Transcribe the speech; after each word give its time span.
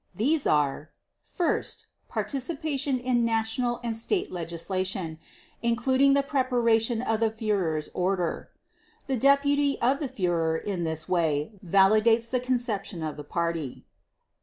These 0.15 0.47
are: 0.47 0.89
First—participation 1.21 2.97
in 2.97 3.23
national 3.23 3.79
and 3.83 3.95
state 3.95 4.31
legislation, 4.31 5.19
including 5.61 6.15
the 6.15 6.23
preparation 6.23 7.03
of 7.03 7.19
the 7.19 7.29
Führer's 7.29 7.91
order. 7.93 8.49
The 9.05 9.17
deputy 9.17 9.79
of 9.79 9.99
the 9.99 10.09
Führer 10.09 10.59
in 10.59 10.85
this 10.85 11.07
way 11.07 11.51
validates 11.63 12.31
the 12.31 12.39
conception 12.39 13.03
of 13.03 13.15
the 13.15 13.23
Party 13.23 13.85